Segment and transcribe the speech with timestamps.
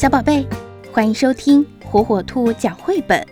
[0.00, 0.46] 小宝贝，
[0.90, 3.22] 欢迎收听火火兔讲绘本。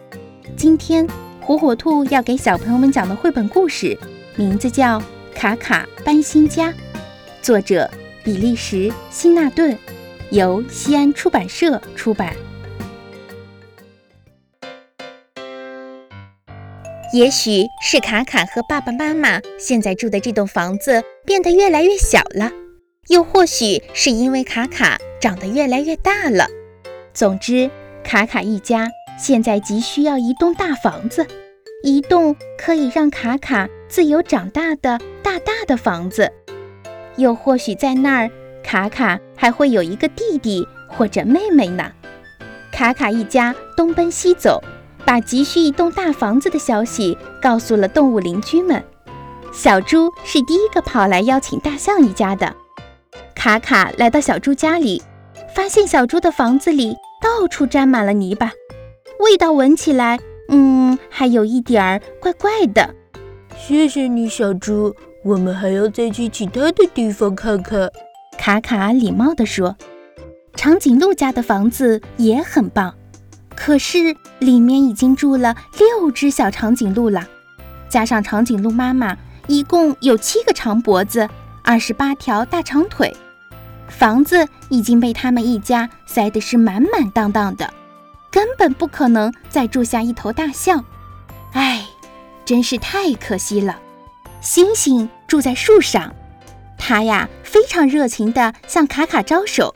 [0.54, 1.08] 今天
[1.40, 3.98] 火火兔要给小朋友们讲的绘本故事，
[4.36, 5.00] 名字叫
[5.34, 6.68] 《卡卡搬新家》，
[7.40, 7.90] 作者
[8.22, 9.78] 比利时辛纳顿，
[10.30, 12.36] 由西安出版社出版。
[17.14, 22.52] 也许是卡卡和爸爸妈妈现在住的这栋房子变得越来越小了，
[23.06, 26.46] 又或许是因为卡卡长得越来越大了。
[27.18, 27.68] 总之，
[28.04, 31.26] 卡卡一家现在急需要一栋大房子，
[31.82, 36.30] 一栋可以让卡卡自由长大的大大的房子。
[37.16, 38.30] 又或许在那儿，
[38.62, 41.90] 卡卡还会有一个弟弟或者妹妹呢。
[42.70, 44.62] 卡卡一家东奔西走。
[45.04, 48.84] 把急需一栋大房子的消息告诉了动物邻居们。
[49.52, 52.54] 小猪是第一个跑来邀请大象一家的。
[53.34, 55.02] 卡卡来到小猪家里，
[55.54, 58.52] 发现小猪的房子里到处沾满了泥巴，
[59.20, 62.94] 味道闻起来，嗯，还有一点儿怪怪的。
[63.56, 64.94] 谢谢你，小猪。
[65.24, 67.90] 我们还要再去其他的地方看看。
[68.38, 69.76] 卡卡礼貌地说。
[70.54, 72.92] 长颈鹿家的房子也很棒。
[73.54, 77.24] 可是里面已经住了六只小长颈鹿了，
[77.88, 81.28] 加上长颈鹿妈妈，一共有七个长脖子，
[81.62, 83.14] 二十八条大长腿。
[83.88, 87.72] 房子已经被他们一家塞得是满满当当的，
[88.30, 90.84] 根本不可能再住下一头大象。
[91.52, 91.84] 唉，
[92.44, 93.78] 真是太可惜了。
[94.40, 96.14] 星星住在树上，
[96.78, 99.74] 他呀非常热情地向卡卡招手，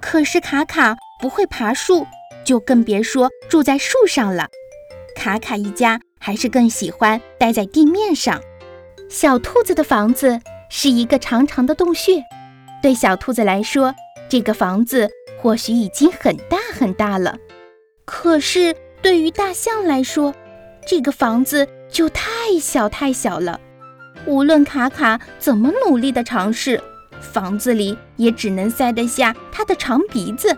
[0.00, 2.06] 可是卡卡不会爬树。
[2.44, 4.48] 就更别说住在树上了。
[5.14, 8.40] 卡卡一家还是更喜欢待在地面上。
[9.10, 10.40] 小兔子的房子
[10.70, 12.22] 是一个长长的洞穴，
[12.82, 13.94] 对小兔子来说，
[14.28, 15.08] 这个房子
[15.40, 17.36] 或许已经很大很大了。
[18.04, 20.34] 可是对于大象来说，
[20.86, 22.24] 这个房子就太
[22.60, 23.60] 小太小了。
[24.26, 26.82] 无论卡卡怎么努力的尝试，
[27.20, 30.56] 房子里也只能塞得下它的长鼻子。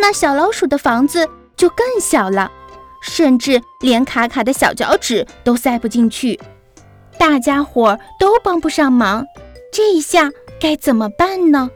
[0.00, 2.50] 那小老鼠的房子就更小了，
[3.02, 6.38] 甚至连卡卡的小脚趾都塞不进去，
[7.18, 9.24] 大家伙都帮不上忙，
[9.72, 10.30] 这一下
[10.62, 11.68] 该怎么办呢？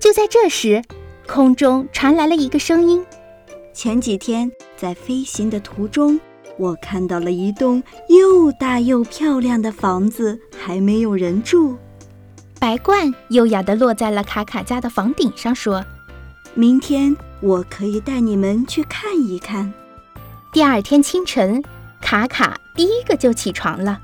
[0.00, 0.82] 就在这时，
[1.26, 3.04] 空中传来了一个声音
[3.74, 6.18] ：“前几天在飞行的途中，
[6.56, 11.76] 我看到了一栋又大又漂亮的房子，还没有人住。”
[12.58, 15.84] 白鹳优雅地落在了卡卡家的房顶上，说。
[16.54, 19.70] 明天我可以带你们去看一看。
[20.50, 21.62] 第二天清晨，
[22.00, 24.00] 卡卡第一个就起床了。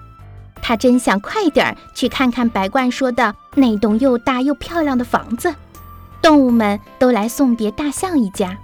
[0.66, 5.54] 他真想快点儿去看看白鹳说的那栋又大又漂亮的房子。
[6.22, 8.56] 动物们都来送别大象一家，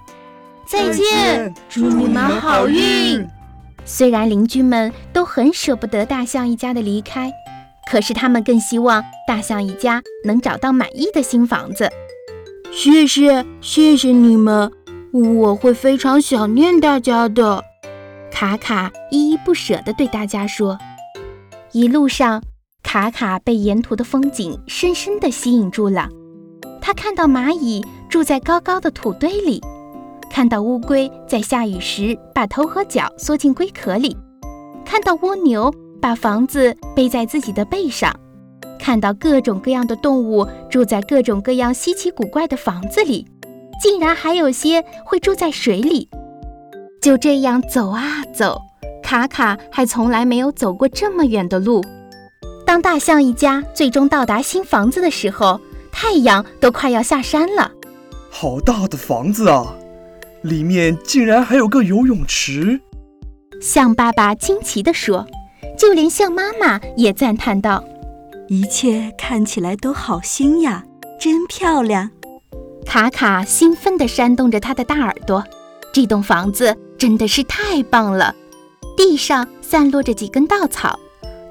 [0.65, 3.23] 再见，祝你们好运。
[3.85, 7.31] 虽然邻居们都很舍不得大象一家的离开，
[7.91, 11.87] 可是他们更希望大象一家能找到满意的新房子。
[12.71, 14.71] 谢谢，谢谢你们，
[15.13, 17.63] 我会非常想念大家的。
[18.31, 20.79] 卡卡依依不舍地对大家说。
[21.73, 22.43] 一路上，
[22.83, 26.09] 卡卡被沿途的风景深深地吸引住了。
[26.81, 29.61] 他看到蚂蚁住在高高的土堆里，
[30.29, 34.17] 看到乌龟在下雨时把头和脚缩进龟壳里，
[34.83, 38.13] 看到蜗牛把房子背在自己的背上。
[38.77, 43.25] 看到各种各样的动物住在各种各样稀奇古怪的房子里，
[43.81, 46.09] 竟然还有些会住在水里。
[47.01, 48.59] 就这样走啊走，
[49.11, 51.83] 卡卡还从来没有走过这么远的路。
[52.65, 55.59] 当大象一家最终到达新房子的时候，
[55.91, 57.69] 太阳都快要下山了。
[58.29, 59.75] 好大的房子啊！
[60.43, 62.79] 里面竟然还有个游泳池。
[63.59, 65.27] 象爸爸惊奇地说，
[65.77, 67.83] 就连象妈妈也赞叹道。
[68.47, 70.85] 一切看起来都好新呀，
[71.19, 72.09] 真漂亮！
[72.85, 75.43] 卡卡兴奋地扇动着他的大耳朵。
[75.91, 78.33] 这栋房子真的是太棒了。
[79.03, 80.99] 地上散落着几根稻草，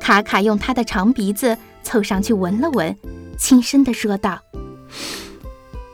[0.00, 2.96] 卡卡用他的长鼻子凑上去闻了闻，
[3.36, 4.38] 轻声地说道：“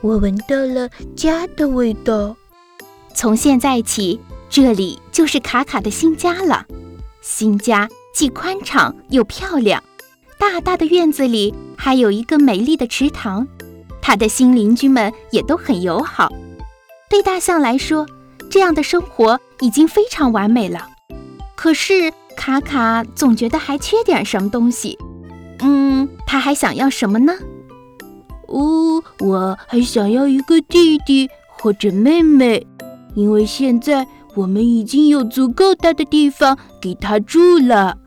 [0.02, 2.36] 我闻到了家的味道。
[3.14, 4.20] 从现在起，
[4.50, 6.66] 这里就是卡卡的新家了。
[7.22, 9.82] 新家既宽敞又漂亮。”
[10.38, 13.48] 大大的院子里还有一个美丽的池塘，
[14.02, 16.30] 他的新邻居们也都很友好。
[17.08, 18.06] 对大象来说，
[18.50, 20.90] 这样的生活已经非常完美了。
[21.56, 24.96] 可是卡卡总觉得还缺点什么东西。
[25.58, 27.32] 嗯，他还想要什么呢？
[28.46, 32.64] 哦，我还想要一个弟弟或者妹妹，
[33.14, 37.98] 因为现在我们已经有足够大的地方给他住了。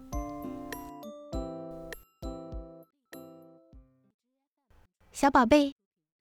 [5.11, 5.73] 小宝贝，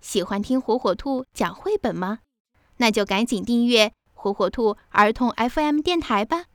[0.03, 2.19] 喜欢听火火兔讲绘本吗？
[2.79, 6.47] 那就赶紧订阅火火兔儿童 FM 电台吧。